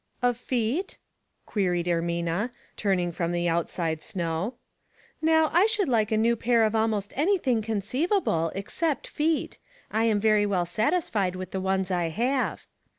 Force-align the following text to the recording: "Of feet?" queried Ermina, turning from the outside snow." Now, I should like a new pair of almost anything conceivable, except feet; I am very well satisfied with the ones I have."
"Of 0.23 0.35
feet?" 0.35 0.97
queried 1.45 1.85
Ermina, 1.85 2.49
turning 2.75 3.11
from 3.11 3.31
the 3.31 3.47
outside 3.47 4.01
snow." 4.01 4.55
Now, 5.21 5.51
I 5.53 5.67
should 5.67 5.87
like 5.87 6.11
a 6.11 6.17
new 6.17 6.35
pair 6.35 6.63
of 6.63 6.73
almost 6.73 7.13
anything 7.15 7.61
conceivable, 7.61 8.51
except 8.55 9.05
feet; 9.05 9.59
I 9.91 10.05
am 10.05 10.19
very 10.19 10.47
well 10.47 10.65
satisfied 10.65 11.35
with 11.35 11.51
the 11.51 11.61
ones 11.61 11.91
I 11.91 12.09
have." 12.09 12.65